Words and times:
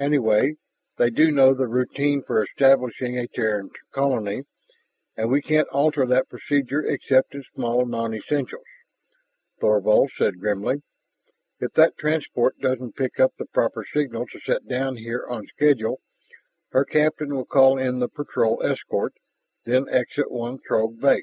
Anyway, 0.00 0.56
they 0.96 1.10
do 1.10 1.30
know 1.30 1.54
the 1.54 1.68
routine 1.68 2.24
for 2.24 2.42
establishing 2.42 3.16
a 3.16 3.28
Terran 3.28 3.70
colony, 3.92 4.40
and 5.16 5.30
we 5.30 5.40
can't 5.40 5.68
alter 5.68 6.04
that 6.06 6.28
procedure 6.28 6.84
except 6.84 7.36
in 7.36 7.44
small 7.54 7.86
nonessentials," 7.86 8.66
Thorvald 9.60 10.10
said 10.18 10.40
grimly. 10.40 10.82
"If 11.60 11.70
that 11.74 11.96
transport 11.96 12.58
doesn't 12.58 12.96
pick 12.96 13.20
up 13.20 13.34
the 13.38 13.46
proper 13.46 13.84
signal 13.94 14.26
to 14.32 14.40
set 14.40 14.66
down 14.66 14.96
here 14.96 15.24
on 15.30 15.46
schedule, 15.46 16.00
her 16.72 16.84
captain 16.84 17.32
will 17.32 17.46
call 17.46 17.78
in 17.78 18.00
the 18.00 18.08
patrol 18.08 18.60
escort... 18.64 19.14
then 19.66 19.88
exit 19.88 20.32
one 20.32 20.58
Throg 20.66 20.98
base. 21.00 21.22